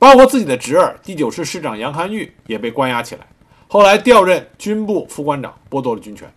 [0.00, 3.24] 包括自己的侄儿第九师师长杨汉玉也被关押起来，
[3.68, 6.28] 后来调任军部副官长，剥夺了军权。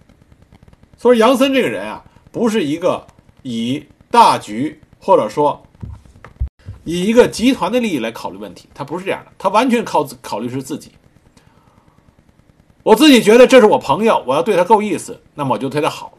[0.96, 2.06] 所以杨森这个人啊。
[2.32, 3.08] 不是一个
[3.44, 5.64] 以大局或者说
[6.84, 10.92] 以一个集团的利益来考虑问题，他不是这样的，他完全靠考虑是自己。
[12.86, 16.14] 我自己觉得这是我朋友，我要对他够意思，那么我就对他好。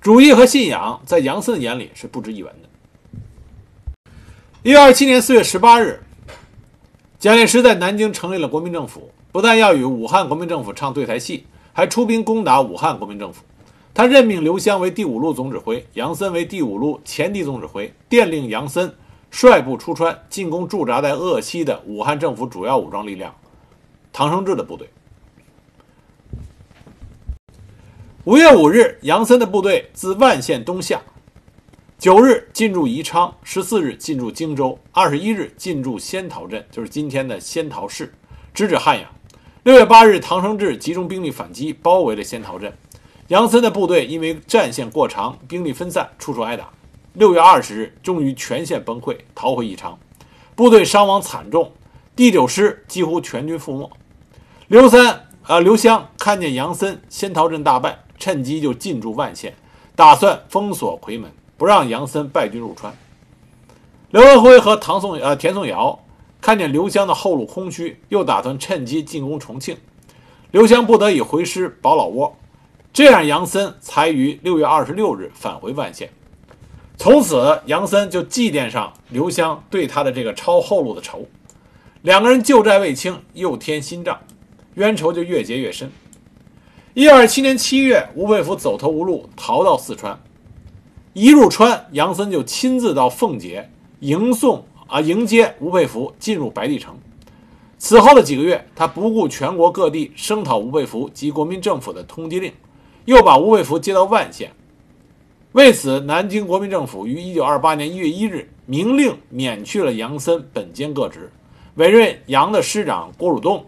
[0.00, 4.10] 主义和信仰在杨森的眼里是不值一文的。
[4.62, 6.02] 一九二七年四月十八日，
[7.18, 13.44] 蒋介石在南京成立了国民政府，不但要与武汉国民政府唱对台戏，还出兵攻打武汉国民政府。
[13.92, 18.90] 他任命刘湘为第五路总指挥，杨森为第五路前敌总指挥，电令杨森
[19.30, 23.34] 率部出川进攻驻扎在鄂西的武汉政府主要武装力量
[24.12, 24.88] 唐生智的部队。
[28.24, 31.00] 五月五日，杨森的部队自万县东下，
[31.98, 38.12] 九日进驻宜昌，十四日进驻荆州，二十一日进驻仙桃镇，就是今天的仙桃市，
[38.52, 39.08] 直指汉阳。
[39.62, 42.72] 六月八日，唐生智集中兵力反击，包围了仙桃镇。
[43.28, 46.70] 杨森的部队因为战线过长，兵力分散，处处挨打。
[47.14, 49.98] 六月二十日，终于全线崩溃，逃回宜昌，
[50.54, 51.72] 部队伤亡惨重，
[52.14, 53.90] 第九师几乎全军覆没。
[54.68, 59.54] 刘三啊，刘湘看见杨森仙桃镇大败，趁机就进驻万县，
[59.96, 62.94] 打算封锁夔门，不让杨森败军入川。
[64.10, 65.98] 刘文辉和唐宋呃田颂尧
[66.42, 69.74] 看见刘湘的后路空虚，又打算趁机进攻重庆，
[70.50, 72.36] 刘湘不得已回师保老窝。
[72.92, 76.10] 这样，杨森才于六月二十六日返回万县。
[76.98, 81.26] 从此，杨森就祭奠上刘湘对他的这个抄后路的仇。
[82.02, 84.18] 两个人旧债未清，又添新账，
[84.74, 85.90] 冤仇就越结越深。
[86.94, 90.18] 一九二七年七月，吴佩孚走投无路，逃到四川。
[91.12, 93.68] 一入川，杨森就亲自到奉节
[94.00, 96.96] 迎送啊迎接吴佩孚进入白帝城。
[97.76, 102.52] 此后的几个月，他不顾全国各地声讨吴佩孚及国民政府的通缉令，
[103.04, 104.50] 又把吴佩孚接到万县。
[105.52, 111.30] 为此，南京国民政府于1928年1月1日明令免去了杨森本兼各职，
[111.76, 113.64] 委任杨的师长郭汝栋，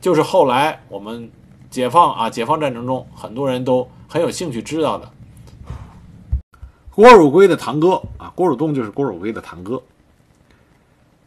[0.00, 1.30] 就是后来我们
[1.70, 5.10] 解放啊解放战争中很多人都很有兴趣知道的
[6.90, 9.82] 郭汝瑰的堂哥啊，郭汝栋就是郭汝瑰的堂哥。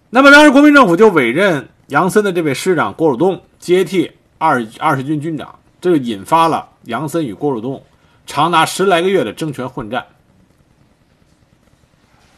[0.10, 7.84] 那么当时国民政府就委任杨森的这位师长郭汝栋接替二二十军军长，这就引发了杨森与郭汝栋
[8.26, 10.06] 长达十来个月的争权混战。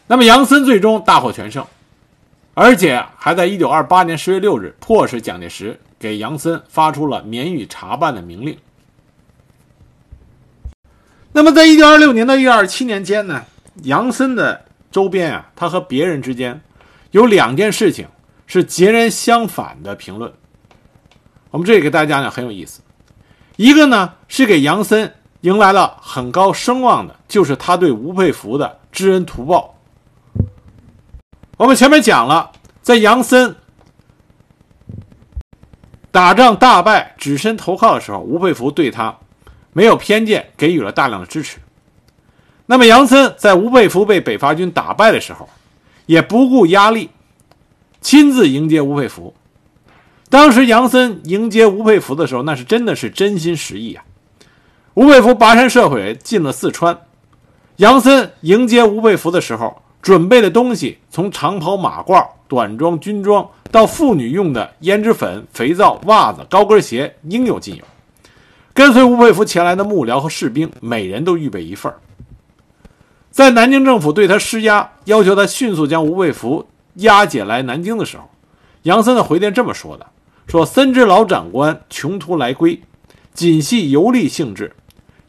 [0.08, 1.64] 那么杨森最终大获全胜，
[2.52, 8.58] 而且还在一九二八年十月六日迫使蒋介石给杨森发出了免予查办的明令。
[11.32, 13.44] 那么在一九二六年到一九二七年间呢，
[13.84, 16.60] 杨森的周边啊，他和别人之间。
[17.12, 18.08] 有两件事情
[18.46, 20.32] 是截然相反的评论，
[21.50, 22.80] 我们这里给大家讲讲很有意思。
[23.56, 29.78] 一个呢是给杨森迎来了很高声望的，就是他对吴佩孚的知恩图报。
[31.58, 32.50] 我们前面讲了，
[32.80, 33.54] 在杨森
[36.12, 39.16] 打仗大败、只身投靠的时候，吴佩孚对他
[39.72, 41.58] 没有偏见，给予了大量的支持。
[42.66, 45.48] 那么杨森在吴佩孚被北伐军打败的时候，
[46.06, 47.10] 也不顾压力，
[48.00, 49.34] 亲自迎接吴佩孚。
[50.28, 54.04] 当时杨森迎接吴佩孚的时候，那是真的是真心实意啊！
[54.94, 56.98] 吴佩孚跋山涉水进了四川，
[57.76, 67.84] 杨森迎接吴佩孚的时候，准备的东西从长袍马褂、短装军装到妇女用的胭脂粉、肥皂、袜子、高跟鞋，应有尽有。
[68.74, 71.96] 跟随吴佩孚前来的幕僚和士兵，每人都预备一份儿。
[73.30, 78.28] 在南京政府对他施压，要求他迅速将吴佩孚押解来南京的时候，
[78.82, 80.06] 杨森的回电这么说的
[80.46, 82.78] ：“说森之老长官穷途来归，
[83.32, 84.76] 仅系游历性质，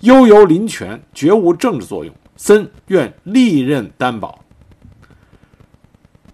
[0.01, 2.13] 悠游临泉，绝无政治作用。
[2.35, 4.37] 森愿历任担保。”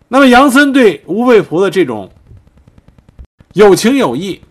[0.10, 2.12] 那么杨森对吴佩孚的这种
[3.54, 4.42] 有情有义，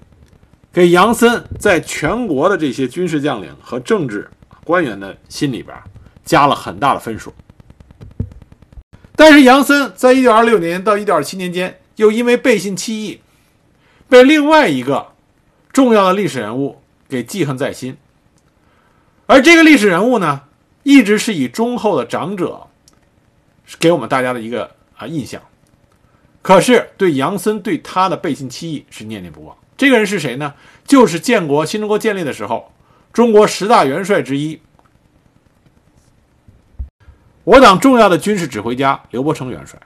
[0.73, 4.31] 给杨森在全国的这些军事将领和政治
[4.65, 5.77] 官员的心里边。
[6.25, 7.33] 加了很大的分数，
[9.17, 13.23] 但是杨森在一九二六年到一九二七年间，又因为背信弃义，
[14.11, 15.13] 被另外一个
[15.73, 17.97] 重要的历史人物给记恨在心。
[19.25, 20.43] 而这个历史人物呢，
[20.83, 22.67] 一直是以忠厚的长者
[23.81, 25.41] 给我们大家的一个啊印象。
[26.43, 29.57] 可是对杨森对他的背信弃义是念念不忘。
[29.77, 30.55] 这个人是谁呢？
[30.85, 32.73] 就是建国新中国建立的时候，
[33.13, 34.61] 中国十大元帅之一。
[37.45, 39.81] 我党重要的军事指挥家刘伯承元帅。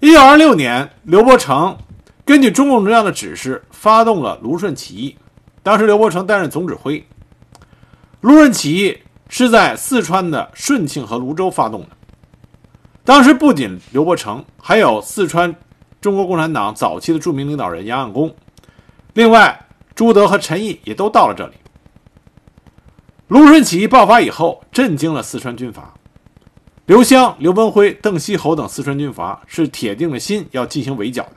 [0.00, 1.76] 一九二六年，刘伯承
[2.24, 5.16] 根据中共中央的指示，发动了卢顺起义。
[5.62, 7.06] 当时刘伯承担任总指挥。
[8.20, 8.98] 卢顺起义
[9.28, 11.88] 是在四川的顺庆和泸州发动的。
[13.04, 15.54] 当时不仅刘伯承，还有四川
[16.00, 18.34] 中国共产党早期的著名领导人杨岸公，
[19.14, 21.54] 另外朱德和陈毅也都到了这里。
[23.26, 25.94] 卢顺起义爆发以后，震惊了四川军阀，
[26.86, 31.36] 刘湘、刘文辉、邓锡侯等四川军阀是铁定了心要进行围剿的。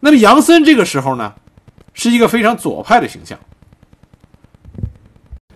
[0.00, 1.34] 那么杨森这个时候呢，
[1.92, 3.38] 是一个非常左派的形象，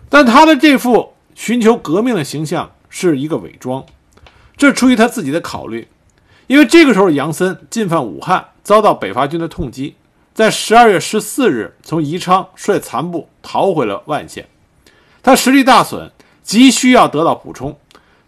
[0.09, 3.85] 但他的这副寻求革命的形象是一个伪装，
[4.59, 5.89] 这出于他自己的考虑，
[6.49, 9.95] 因为这个时候杨森进犯武汉，遭到北伐军的痛击，
[10.35, 14.49] 在十二月十四日从宜昌率残部逃回了万县。
[15.23, 16.11] 他实力大损，
[16.43, 17.79] 急需要得到补充，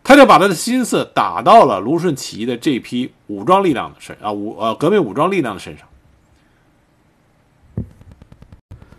[0.05, 5.87] 他就把他的心思打到了卢顺起义的这批武装力量的身啊武呃革命武装力量的身上。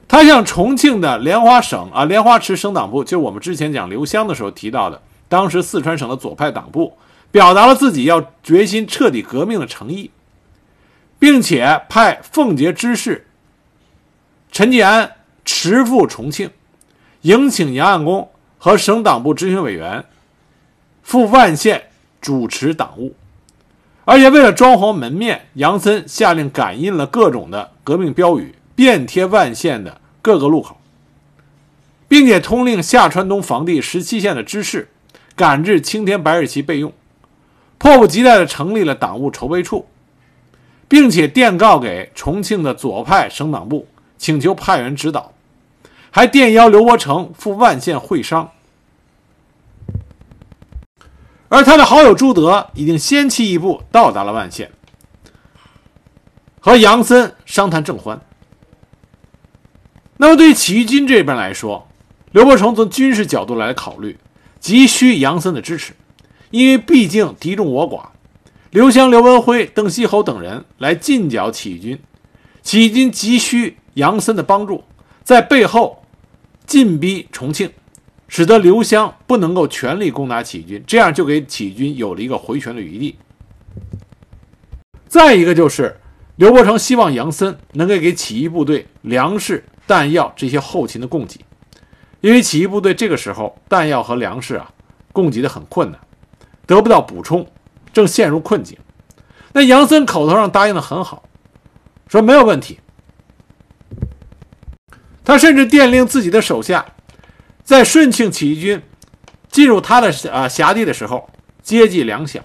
[0.08, 6.98] 他向重庆的莲花省啊莲花池省党部，就是我们之前讲刘湘的时候提到的，当时四川省的左派党部，
[7.32, 10.12] 表达了自己要决心彻底革命的诚意，
[11.18, 13.28] 并且派奉节知事
[14.52, 15.12] 陈继安
[15.46, 16.50] 驰赴重庆。
[17.22, 20.06] 迎请杨岸公和省党部执行委员
[21.04, 23.16] 赴万县主持党务，
[24.06, 30.82] 而且为了装潢门面，杨森下令赶印了各种的革命标语，遍贴万县的各个路口，
[32.08, 34.90] 并且通令下川东防地十七县的知事
[35.36, 36.92] 赶至青天白日旗备用，
[37.82, 39.88] 迫不及待地成立了党务筹备处，
[40.88, 43.88] 并且电告给重庆的左派省党部，
[44.20, 45.34] 请求派员指导。
[46.12, 48.52] 还电邀刘伯承赴万县会商，
[51.50, 54.70] 而他的好友朱德已经先期一步到达了万县。
[56.60, 58.22] 和杨森商谈正欢。
[60.18, 61.88] 那么，对于起义军这边来说，
[62.32, 64.20] 刘伯承从军事角度来考虑，
[64.60, 65.94] 急需杨森的支持，
[66.52, 68.10] 因为毕竟敌众我寡，
[68.70, 72.00] 刘湘、刘文辉、邓锡侯等人来进剿起义军，
[72.62, 74.84] 起义军急需杨森的帮助，
[75.24, 76.04] 在背后
[76.66, 77.72] 进逼重庆，
[78.28, 83.18] 使得刘湘不能够全力攻打起义军，这样就给起义军有了一个回旋的余地。
[85.08, 86.00] 再一个就是，
[86.36, 89.64] 刘伯承希望杨森能够给起义部队粮食。
[89.88, 91.42] 弹药这些后勤的供给，
[92.22, 94.72] 因为起义部队这个时候弹药和粮食啊
[95.12, 96.00] 供给的很困难，
[96.66, 97.48] 得不到补充，
[97.92, 98.78] 正陷入困境。
[99.54, 101.24] 那杨森口头上答应的很好，
[102.08, 102.80] 说没有问题。
[105.24, 106.86] 他甚至电令自己的手下，
[107.64, 108.82] 在顺庆起义军
[109.50, 111.30] 进入他的啊辖地的时候
[111.62, 112.42] 接济粮饷。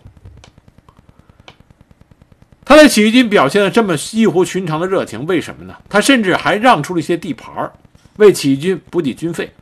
[2.64, 5.76] 他的起义军表现的这么异乎寻常的热情，为什么呢？
[5.88, 7.72] 他甚至还让出了一些地盘
[8.16, 9.52] 为起义军补给军费。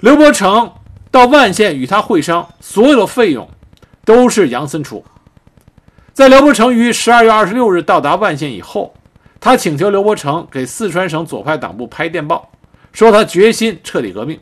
[0.00, 0.70] 刘伯承
[1.16, 3.48] 到万县与他会商，所有的费用
[4.04, 5.02] 都是杨森出。
[6.12, 8.94] 在刘伯承于十二月二十六日到达万县以后，
[9.40, 12.50] 他请求刘伯承给四川省左派党部拍电报，
[12.92, 14.38] 说他决心彻底革命。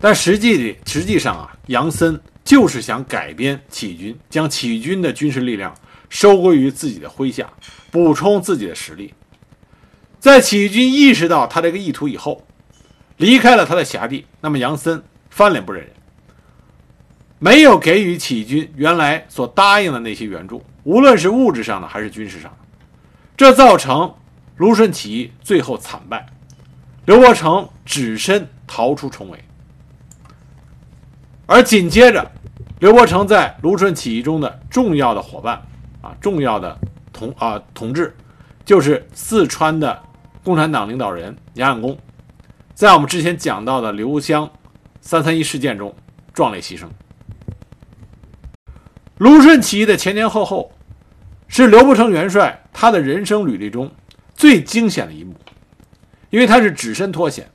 [0.00, 5.72] 但实际的实际上啊，杨森就是想改编起义军，将起义军的军事力量
[6.08, 7.48] 收归于自己的麾下，
[7.92, 9.14] 补充自己的实力。
[10.18, 12.44] 在起义军意识到他这个意图以后，
[13.16, 15.92] 离开了他的辖地，那么杨森翻脸不认人，
[17.38, 22.58] 没有给予起义军原来所答应的那些援助，无论是物质上的还是军事上的，
[23.36, 24.14] 这造成
[24.56, 26.26] 卢顺起义最后惨败，
[27.04, 29.38] 刘伯承只身逃出重围。
[31.46, 32.30] 而紧接着，
[32.80, 35.62] 刘伯承在卢顺起义中的重要的伙伴，
[36.02, 36.76] 啊，重要的
[37.12, 38.14] 同啊同志，
[38.64, 40.02] 就是四川的
[40.42, 41.96] 共产党领导人杨养公，
[42.76, 44.50] 在我们之前讲到的刘湘
[45.00, 45.96] 三三一事件中
[46.34, 46.86] 壮烈牺牲。
[49.16, 50.72] 卢顺起义的前前后后，
[51.48, 53.90] 是刘伯承元帅他的人生履历中
[54.34, 55.34] 最惊险的一幕，
[56.28, 57.50] 因为他是只身脱险，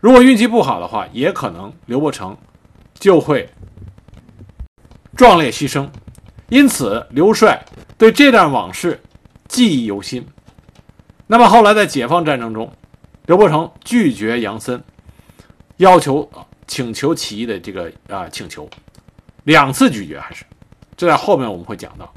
[0.00, 2.36] 如果运气不好的话，也可能刘伯承。
[2.98, 3.50] 就会
[5.14, 5.86] 壮烈牺牲，
[6.48, 7.62] 因此刘帅
[7.98, 9.02] 对这段往事
[9.48, 10.26] 记忆犹新。
[11.26, 12.72] 那么后来在解放战争中，
[13.26, 14.80] 刘伯承拒绝杨森
[15.78, 16.30] 要求
[16.68, 18.68] 请求起义的这个啊请求，
[19.44, 20.44] 两次拒绝还是，
[20.96, 22.12] 这在后面我们会讲到。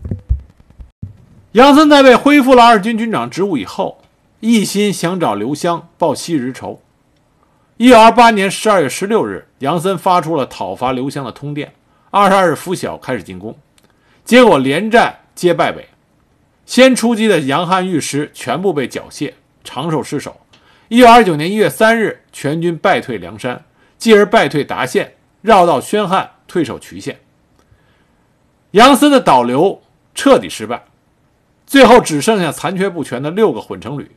[1.53, 4.01] 杨森在被恢复了二军军长职务以后，
[4.39, 6.79] 一心想找刘湘报昔日仇。
[7.77, 11.73] 一九二八年十二月十六日，杨森发出了讨伐刘湘的通电。
[12.11, 13.57] 二十二日拂晓开始进攻，
[14.23, 15.87] 结果连战皆败北。
[16.67, 19.33] 先出击的杨汉御师全部被缴械，
[19.63, 20.39] 长寿失守。
[20.89, 23.63] 一九二九年一月三日，全军败退梁山，
[23.99, 25.13] 继而败退达县，
[25.43, 27.19] 绕道宣汉，退守渠县。
[28.71, 29.83] 杨森的导流
[30.15, 30.85] 彻底失败，
[31.67, 34.09] 最后只剩下残缺不全的六个混成旅。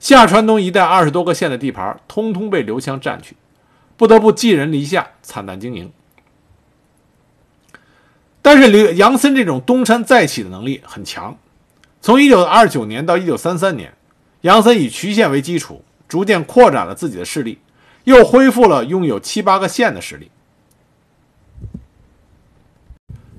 [0.00, 3.36] 下川东一带二十多个县的地盘，通通被刘湘占去，
[3.98, 5.92] 不得不寄人篱下，惨淡经营。
[8.40, 11.36] 但是刘杨森这种东山再起的能力很强。
[12.00, 13.92] 从一九二九年到一九三三年，
[14.40, 17.58] 杨森以渠县为基础，逐渐扩展了自己的势力，
[18.04, 20.30] 又恢复了拥有七八个县的实力。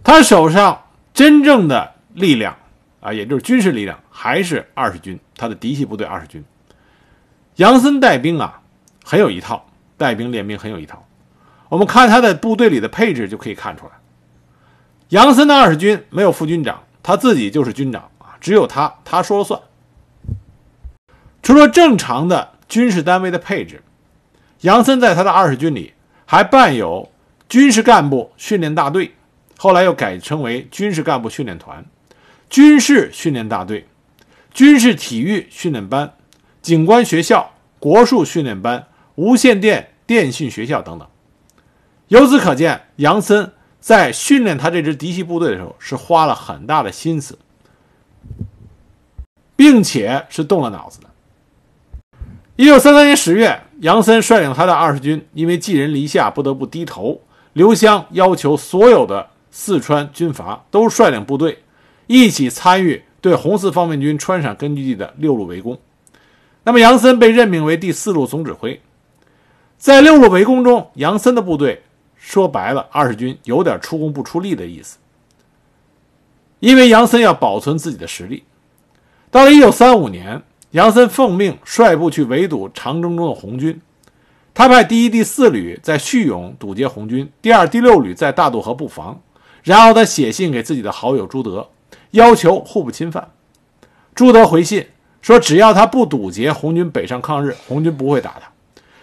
[0.03, 2.57] 他手上真正的力量。
[2.99, 6.43] 啊，也就是军事力量还是二十军，他的嫡系部队二十军。
[7.55, 8.61] 杨森带兵啊，
[9.05, 9.65] 很有一套，
[9.95, 11.07] 带兵练兵很有一套。
[11.69, 13.91] 我们看他的部队里的配置就可以看出来，
[15.09, 19.61] 杨森的二十军没有副军长，他自己就是军长啊，只有他，他说了算。
[21.43, 23.81] 除了正常的军事单位的配置，
[24.61, 25.93] 杨森在他的二十军里
[26.25, 27.11] 还伴有
[27.47, 29.13] 军事干部训练大队，
[29.57, 31.85] 后来又改称为军事干部训练团。
[32.49, 33.87] 军事训练大队、
[34.53, 36.13] 军事体育训练班、
[36.61, 41.07] 警官学校、国术训练班、无线电电信学校等等。
[42.07, 43.51] 由此可见，杨森
[43.81, 47.37] 在训练他这支嫡系部队的时候，是花了很大的心思，
[49.57, 51.06] 并且是动了脑子的。
[52.57, 57.21] 一九三三年十月，杨森率领他的二十军，因为寄人篱下，不得不低头。
[57.53, 61.59] 刘湘要求所有的四川军阀都率领部队。
[62.07, 65.77] 一起参与对红四方面军川陕根据地的六路围攻。
[66.63, 68.81] 那么杨森被任命为第四路总指挥。
[69.77, 71.83] 在六路围攻中，杨森的部队
[72.15, 74.97] 说白了，二十军有点出工不出力的意思。
[76.59, 78.45] 因为杨森要保存自己的实力。
[79.29, 80.41] 到了一九三五年，
[80.71, 83.81] 杨森奉命率部去围堵长征中的红军。
[84.53, 89.21] 他派第一、第四旅在叙永堵截红军，第二、第六旅在大渡河布防。
[89.63, 91.69] 然后他写信给自己的好友朱德，
[92.11, 93.31] 要求互不侵犯。
[94.15, 94.87] 朱德回信
[95.21, 98.49] 说，只要他不堵截红军北上抗日，红军不会打他。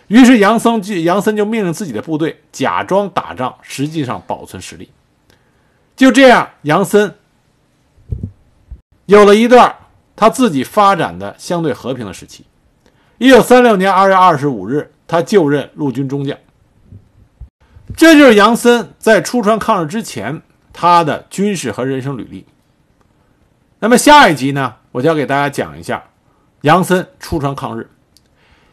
[0.08, 4.90] 于是杨森就杨森就命令自己的部队假装打仗，实际上保存实力。
[5.94, 7.14] 就这样，杨森
[9.06, 9.76] 有了一段
[10.16, 12.44] 他自己发展的相对和平的时期。
[13.18, 16.36] 一九三六年二月二十五日，他就任陆军中将。
[17.96, 20.42] 这就是杨森在出川抗日之前
[20.72, 22.46] 他的军事和人生履历。
[23.78, 26.02] 那么下一集呢，我就要给大家讲一下
[26.62, 27.88] 杨森出川抗日。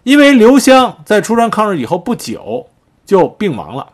[0.04, 2.68] 因为刘湘在出川抗日以后不久
[3.06, 3.94] 就病亡了，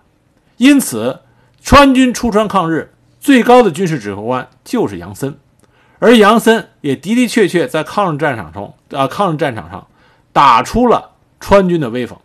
[0.56, 1.20] 因此
[1.62, 5.38] 川军出川抗日最高的军事指挥官就是杨森，
[6.00, 9.88] 而杨森也的的确确在抗日战场中啊抗日战场上
[10.32, 12.18] 打出了川军的威风。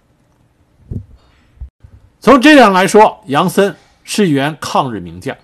[2.21, 5.37] 从这点来说，杨森是一员抗日名将。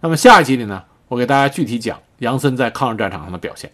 [0.00, 3.70] 那么下一集里呢，我给大家具体讲杨森在抗日战场上的表现。